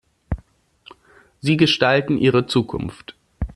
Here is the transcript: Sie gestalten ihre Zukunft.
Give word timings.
Sie 1.41 1.57
gestalten 1.57 2.17
ihre 2.17 2.47
Zukunft. 2.47 3.13